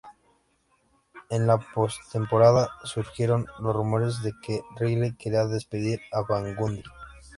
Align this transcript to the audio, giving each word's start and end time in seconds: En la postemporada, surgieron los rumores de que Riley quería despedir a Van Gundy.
En 1.29 1.45
la 1.45 1.59
postemporada, 1.59 2.71
surgieron 2.85 3.45
los 3.59 3.75
rumores 3.75 4.23
de 4.23 4.31
que 4.41 4.63
Riley 4.77 5.13
quería 5.15 5.45
despedir 5.45 5.99
a 6.11 6.23
Van 6.23 6.55
Gundy. 6.55 6.81